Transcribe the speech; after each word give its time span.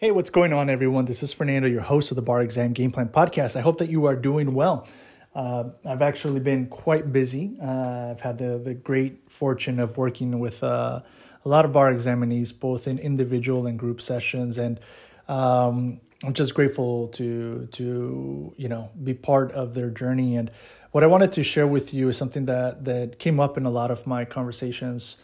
Hey, 0.00 0.12
what's 0.12 0.30
going 0.30 0.52
on, 0.52 0.70
everyone? 0.70 1.06
This 1.06 1.24
is 1.24 1.32
Fernando, 1.32 1.66
your 1.66 1.80
host 1.80 2.12
of 2.12 2.14
the 2.14 2.22
Bar 2.22 2.40
Exam 2.40 2.72
Game 2.72 2.92
Plan 2.92 3.08
Podcast. 3.08 3.56
I 3.56 3.62
hope 3.62 3.78
that 3.78 3.90
you 3.90 4.04
are 4.04 4.14
doing 4.14 4.54
well. 4.54 4.86
Uh, 5.34 5.70
I've 5.84 6.02
actually 6.02 6.38
been 6.38 6.68
quite 6.68 7.12
busy. 7.12 7.58
Uh, 7.60 8.12
I've 8.12 8.20
had 8.20 8.38
the, 8.38 8.58
the 8.58 8.74
great 8.74 9.28
fortune 9.28 9.80
of 9.80 9.96
working 9.96 10.38
with 10.38 10.62
uh, 10.62 11.00
a 11.44 11.48
lot 11.48 11.64
of 11.64 11.72
bar 11.72 11.92
examinees, 11.92 12.56
both 12.56 12.86
in 12.86 13.00
individual 13.00 13.66
and 13.66 13.76
group 13.76 14.00
sessions, 14.00 14.56
and 14.56 14.78
um, 15.26 16.00
I'm 16.22 16.32
just 16.32 16.54
grateful 16.54 17.08
to 17.08 17.66
to 17.72 18.54
you 18.56 18.68
know 18.68 18.90
be 19.02 19.14
part 19.14 19.50
of 19.50 19.74
their 19.74 19.90
journey. 19.90 20.36
And 20.36 20.48
what 20.92 21.02
I 21.02 21.08
wanted 21.08 21.32
to 21.32 21.42
share 21.42 21.66
with 21.66 21.92
you 21.92 22.08
is 22.08 22.16
something 22.16 22.44
that 22.44 22.84
that 22.84 23.18
came 23.18 23.40
up 23.40 23.58
in 23.58 23.66
a 23.66 23.70
lot 23.70 23.90
of 23.90 24.06
my 24.06 24.24
conversations 24.24 25.16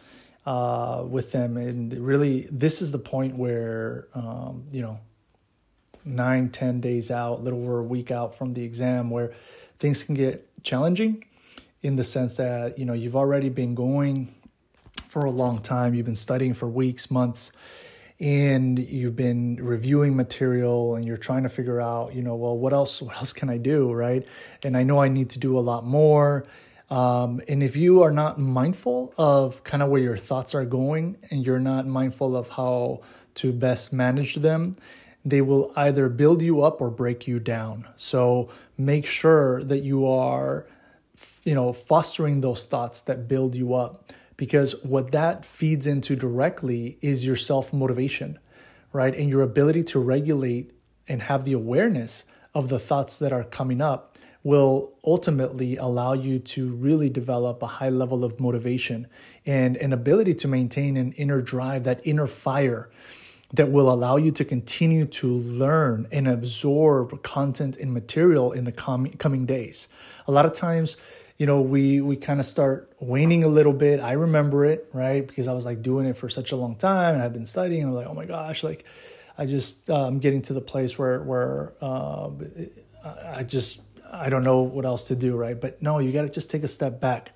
uh, 0.46 1.04
with 1.08 1.32
them. 1.32 1.56
And 1.56 1.92
really, 1.92 2.48
this 2.50 2.82
is 2.82 2.92
the 2.92 2.98
point 2.98 3.36
where, 3.36 4.08
um, 4.14 4.64
you 4.70 4.82
know, 4.82 4.98
nine, 6.04 6.50
ten 6.50 6.80
days 6.80 7.10
out, 7.10 7.40
a 7.40 7.42
little 7.42 7.62
over 7.62 7.78
a 7.78 7.82
week 7.82 8.10
out 8.10 8.34
from 8.34 8.54
the 8.54 8.62
exam, 8.62 9.10
where 9.10 9.32
things 9.78 10.04
can 10.04 10.14
get 10.14 10.48
challenging 10.62 11.24
in 11.82 11.96
the 11.96 12.04
sense 12.04 12.36
that, 12.36 12.78
you 12.78 12.84
know, 12.84 12.92
you've 12.92 13.16
already 13.16 13.48
been 13.48 13.74
going 13.74 14.34
for 15.08 15.24
a 15.24 15.30
long 15.30 15.60
time, 15.60 15.94
you've 15.94 16.06
been 16.06 16.14
studying 16.14 16.54
for 16.54 16.68
weeks, 16.68 17.10
months, 17.10 17.52
and 18.20 18.78
you've 18.78 19.16
been 19.16 19.56
reviewing 19.56 20.16
material 20.16 20.94
and 20.94 21.04
you're 21.04 21.16
trying 21.16 21.42
to 21.42 21.48
figure 21.48 21.80
out, 21.80 22.14
you 22.14 22.22
know, 22.22 22.34
well, 22.34 22.56
what 22.56 22.72
else, 22.72 23.02
what 23.02 23.16
else 23.16 23.32
can 23.32 23.48
I 23.48 23.58
do, 23.58 23.92
right? 23.92 24.26
And 24.62 24.76
I 24.76 24.82
know 24.82 25.00
I 25.00 25.08
need 25.08 25.30
to 25.30 25.38
do 25.38 25.58
a 25.58 25.60
lot 25.60 25.84
more 25.84 26.46
um, 26.94 27.40
and 27.48 27.60
if 27.60 27.74
you 27.74 28.02
are 28.02 28.12
not 28.12 28.38
mindful 28.38 29.12
of 29.18 29.64
kind 29.64 29.82
of 29.82 29.88
where 29.88 30.00
your 30.00 30.16
thoughts 30.16 30.54
are 30.54 30.64
going 30.64 31.16
and 31.28 31.44
you're 31.44 31.58
not 31.58 31.88
mindful 31.88 32.36
of 32.36 32.50
how 32.50 33.00
to 33.34 33.52
best 33.52 33.92
manage 33.92 34.36
them, 34.36 34.76
they 35.24 35.40
will 35.40 35.72
either 35.74 36.08
build 36.08 36.40
you 36.40 36.62
up 36.62 36.80
or 36.80 36.92
break 36.92 37.26
you 37.26 37.40
down. 37.40 37.88
So 37.96 38.48
make 38.78 39.06
sure 39.06 39.64
that 39.64 39.80
you 39.80 40.06
are, 40.06 40.66
you 41.42 41.56
know, 41.56 41.72
fostering 41.72 42.42
those 42.42 42.64
thoughts 42.64 43.00
that 43.00 43.26
build 43.26 43.56
you 43.56 43.74
up 43.74 44.12
because 44.36 44.80
what 44.84 45.10
that 45.10 45.44
feeds 45.44 45.88
into 45.88 46.14
directly 46.14 46.96
is 47.00 47.26
your 47.26 47.34
self 47.34 47.72
motivation, 47.72 48.38
right? 48.92 49.16
And 49.16 49.28
your 49.28 49.42
ability 49.42 49.82
to 49.82 49.98
regulate 49.98 50.70
and 51.08 51.22
have 51.22 51.44
the 51.44 51.54
awareness 51.54 52.24
of 52.54 52.68
the 52.68 52.78
thoughts 52.78 53.18
that 53.18 53.32
are 53.32 53.42
coming 53.42 53.80
up 53.80 54.13
will 54.44 54.92
ultimately 55.02 55.76
allow 55.76 56.12
you 56.12 56.38
to 56.38 56.68
really 56.74 57.08
develop 57.08 57.62
a 57.62 57.66
high 57.66 57.88
level 57.88 58.22
of 58.22 58.38
motivation 58.38 59.06
and 59.46 59.76
an 59.78 59.92
ability 59.92 60.34
to 60.34 60.46
maintain 60.46 60.98
an 60.98 61.12
inner 61.12 61.40
drive, 61.40 61.82
that 61.84 62.00
inner 62.06 62.26
fire 62.26 62.90
that 63.54 63.70
will 63.70 63.90
allow 63.90 64.16
you 64.16 64.30
to 64.30 64.44
continue 64.44 65.06
to 65.06 65.28
learn 65.28 66.06
and 66.12 66.28
absorb 66.28 67.22
content 67.22 67.76
and 67.78 67.92
material 67.92 68.52
in 68.52 68.64
the 68.64 68.72
com- 68.72 69.06
coming 69.12 69.46
days. 69.46 69.88
A 70.26 70.32
lot 70.32 70.44
of 70.44 70.52
times, 70.52 70.98
you 71.38 71.46
know, 71.46 71.60
we 71.60 72.00
we 72.00 72.16
kind 72.16 72.38
of 72.38 72.46
start 72.46 72.92
waning 73.00 73.44
a 73.44 73.48
little 73.48 73.72
bit. 73.72 73.98
I 74.00 74.12
remember 74.12 74.64
it, 74.66 74.88
right? 74.92 75.26
Because 75.26 75.48
I 75.48 75.52
was 75.52 75.64
like 75.64 75.82
doing 75.82 76.06
it 76.06 76.16
for 76.16 76.28
such 76.28 76.52
a 76.52 76.56
long 76.56 76.76
time 76.76 77.14
and 77.14 77.22
I've 77.22 77.32
been 77.32 77.46
studying. 77.46 77.82
And 77.82 77.90
I'm 77.90 77.96
like, 77.96 78.06
oh 78.06 78.14
my 78.14 78.26
gosh, 78.26 78.62
like 78.62 78.84
I 79.38 79.46
just 79.46 79.88
I'm 79.88 80.18
getting 80.18 80.42
to 80.42 80.52
the 80.52 80.60
place 80.60 80.98
where 80.98 81.22
where 81.22 81.72
uh, 81.80 82.30
I 83.24 83.42
just 83.44 83.80
I 84.14 84.30
don't 84.30 84.44
know 84.44 84.62
what 84.62 84.84
else 84.84 85.04
to 85.08 85.16
do, 85.16 85.36
right? 85.36 85.60
But 85.60 85.82
no, 85.82 85.98
you 85.98 86.12
got 86.12 86.22
to 86.22 86.28
just 86.28 86.50
take 86.50 86.62
a 86.62 86.68
step 86.68 87.00
back, 87.00 87.32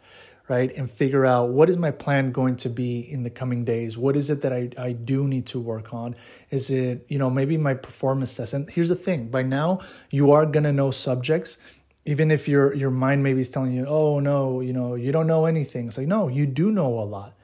right? 0.48 0.74
And 0.74 0.90
figure 0.90 1.26
out 1.26 1.48
what 1.50 1.68
is 1.68 1.76
my 1.76 1.90
plan 1.90 2.30
going 2.30 2.56
to 2.56 2.68
be 2.68 3.00
in 3.00 3.24
the 3.24 3.30
coming 3.30 3.64
days? 3.64 3.98
What 3.98 4.16
is 4.16 4.30
it 4.30 4.42
that 4.42 4.52
I, 4.52 4.70
I 4.78 4.92
do 4.92 5.26
need 5.26 5.46
to 5.46 5.60
work 5.60 5.92
on? 5.92 6.14
Is 6.50 6.70
it, 6.70 7.04
you 7.08 7.18
know, 7.18 7.30
maybe 7.30 7.56
my 7.56 7.74
performance 7.74 8.36
test? 8.36 8.54
And 8.54 8.70
here's 8.70 8.88
the 8.88 8.96
thing 8.96 9.28
by 9.28 9.42
now, 9.42 9.80
you 10.10 10.30
are 10.32 10.46
going 10.46 10.64
to 10.64 10.72
know 10.72 10.90
subjects. 10.90 11.58
Even 12.04 12.30
if 12.30 12.48
your 12.48 12.72
your 12.74 12.90
mind 12.90 13.22
maybe 13.22 13.40
is 13.40 13.50
telling 13.50 13.74
you, 13.74 13.84
oh 13.84 14.18
no, 14.18 14.60
you 14.60 14.72
know, 14.72 14.94
you 14.94 15.12
don't 15.12 15.26
know 15.26 15.44
anything. 15.44 15.88
It's 15.88 15.98
like, 15.98 16.06
no, 16.06 16.28
you 16.28 16.46
do 16.46 16.70
know 16.70 16.98
a 16.98 17.04
lot. 17.04 17.34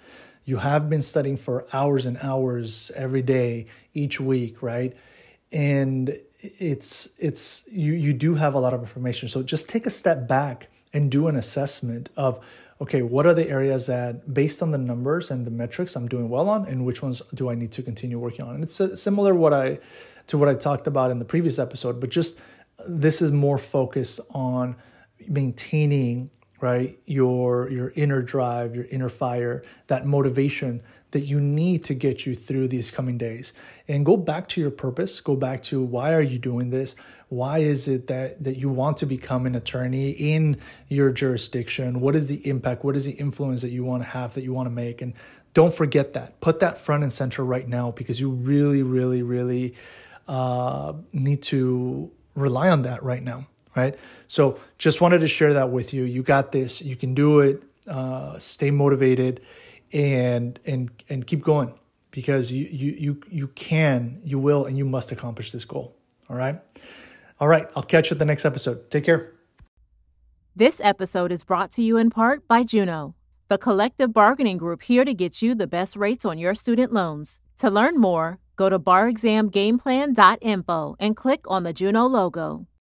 You 0.47 0.59
have 0.59 0.89
been 0.89 1.03
studying 1.03 1.37
for 1.37 1.67
hours 1.73 2.07
and 2.07 2.19
hours 2.23 2.91
every 2.95 3.23
day, 3.23 3.67
each 3.93 4.21
week, 4.21 4.63
right? 4.63 4.95
And 5.53 6.19
it's 6.59 7.11
it's 7.19 7.65
you 7.71 7.93
you 7.93 8.13
do 8.13 8.35
have 8.35 8.55
a 8.55 8.59
lot 8.59 8.75
of 8.75 8.81
information. 8.81 9.29
So 9.29 9.43
just 9.43 9.69
take 9.69 9.87
a 9.87 9.91
step 9.91 10.29
back 10.29 10.69
and 10.93 11.11
do 11.11 11.29
an 11.29 11.37
assessment 11.37 12.09
of 12.17 12.39
okay 12.81 13.03
what 13.03 13.27
are 13.27 13.35
the 13.35 13.49
areas 13.49 13.87
that 13.87 14.33
based 14.33 14.63
on 14.63 14.71
the 14.71 14.79
numbers 14.79 15.31
and 15.31 15.47
the 15.47 15.51
metrics 15.51 15.95
i'm 15.97 16.09
doing 16.09 16.29
well 16.29 16.49
on 16.49 16.67
and 16.67 16.85
which 16.85 17.03
ones 17.03 17.23
do 17.35 17.49
i 17.51 17.55
need 17.55 17.73
to 17.73 17.83
continue 17.83 18.19
working 18.19 18.45
on? 18.45 18.55
And 18.55 18.65
it's 18.65 18.81
uh, 18.81 18.97
similar 18.97 19.35
what 19.35 19.53
i 19.53 19.79
to 20.29 20.39
what 20.39 20.49
i 20.49 20.55
talked 20.55 20.87
about 20.87 21.11
in 21.11 21.19
the 21.19 21.25
previous 21.25 21.59
episode 21.59 22.01
but 22.01 22.11
just 22.11 22.41
this 22.89 23.23
is 23.23 23.31
more 23.31 23.59
focused 23.59 24.21
on 24.31 24.77
maintaining 25.29 26.31
right? 26.65 26.99
Your 27.05 27.71
your 27.71 27.93
inner 27.95 28.23
drive 28.23 28.75
your 28.75 28.87
inner 28.87 29.11
fire 29.11 29.63
that 29.89 30.07
motivation 30.07 30.83
that 31.11 31.21
you 31.21 31.39
need 31.39 31.85
to 31.85 31.93
get 31.93 32.25
you 32.25 32.35
through 32.35 32.69
these 32.69 32.91
coming 32.91 33.19
days. 33.19 33.53
And 33.87 34.07
go 34.07 34.17
back 34.17 34.49
to 34.49 34.63
your 34.63 34.71
purpose. 34.71 35.21
Go 35.21 35.37
back 35.37 35.63
to 35.65 35.83
why 35.83 36.15
are 36.15 36.23
you 36.23 36.39
doing 36.39 36.71
this? 36.71 36.97
Why 37.29 37.59
is 37.59 37.87
it 37.87 38.07
that 38.07 38.43
that 38.43 38.57
you 38.57 38.71
want 38.71 38.97
to 38.99 39.07
become 39.07 39.45
an 39.45 39.55
attorney 39.55 40.13
in 40.13 40.57
your 40.89 41.11
jurisdiction? 41.13 42.01
What 42.01 42.17
is 42.17 42.29
the 42.29 42.41
impact? 42.49 42.83
What 42.83 42.97
is 42.97 43.05
the 43.05 43.13
influence 43.13 43.61
that 43.61 43.71
you 43.71 43.85
want 43.85 44.03
to 44.03 44.09
have 44.09 44.33
that 44.33 44.43
you 44.43 44.55
want 44.55 44.67
to 44.67 44.75
make? 44.75 45.03
And 45.03 45.13
don't 45.53 45.75
forget 45.75 46.15
that. 46.15 46.41
Put 46.41 46.61
that 46.61 46.79
front 46.79 47.03
and 47.03 47.13
center 47.13 47.45
right 47.45 47.69
now 47.69 47.91
because 47.91 48.21
you 48.21 48.31
really 48.31 48.83
really 48.83 49.23
really 49.23 49.75
uh, 50.27 50.95
need 51.13 51.43
to 51.43 52.11
rely 52.35 52.71
on 52.71 52.83
that 52.83 53.03
right 53.03 53.23
now 53.23 53.49
right 53.77 53.99
so 54.27 54.59
just 54.79 55.01
wanted 55.01 55.21
to 55.21 55.29
share 55.29 55.55
that 55.55 55.71
with 55.71 55.93
you 55.93 56.05
you 56.05 56.23
got 56.23 56.53
this 56.53 56.83
you 56.83 56.97
can 56.97 57.15
do 57.15 57.41
it 57.41 57.63
uh, 57.89 58.39
stay 58.39 58.71
motivated 58.71 59.41
and 59.93 60.59
and 60.67 60.91
and 61.09 61.27
keep 61.27 61.43
going 61.43 61.73
because 62.15 62.51
you 62.53 62.67
you 62.71 62.93
you 62.93 63.21
you 63.29 63.49
can, 63.49 64.23
you 64.25 64.39
will, 64.39 64.65
and 64.67 64.79
you 64.79 64.85
must 64.85 65.11
accomplish 65.13 65.51
this 65.51 65.65
goal. 65.65 65.97
All 66.31 66.37
right. 66.37 66.61
All 67.41 67.49
right. 67.49 67.67
I'll 67.75 67.83
catch 67.83 68.11
you 68.11 68.15
at 68.15 68.21
the 68.21 68.25
next 68.25 68.45
episode. 68.45 68.89
Take 68.91 69.05
care. 69.05 69.33
This 70.57 70.81
episode 70.83 71.33
is 71.33 71.43
brought 71.43 71.73
to 71.73 71.83
you 71.83 71.97
in 71.97 72.11
part 72.11 72.47
by 72.47 72.63
Juno, 72.63 73.17
the 73.49 73.59
collective 73.59 74.13
bargaining 74.13 74.59
group 74.59 74.83
here 74.83 75.05
to 75.05 75.13
get 75.13 75.43
you 75.43 75.57
the 75.57 75.67
best 75.67 75.97
rates 75.97 76.25
on 76.25 76.39
your 76.39 76.55
student 76.55 76.93
loans. 76.93 77.41
To 77.59 77.69
learn 77.69 77.99
more, 77.99 78.39
go 78.55 78.69
to 78.69 78.79
barexamgameplan.info 78.79 80.97
and 81.01 81.17
click 81.17 81.41
on 81.49 81.65
the 81.65 81.73
Juno 81.73 82.07
logo. 82.07 82.69